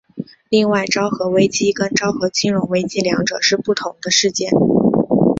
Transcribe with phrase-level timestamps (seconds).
[0.49, 4.49] 另外昭和危机跟昭和金融危机两者是不同的事件。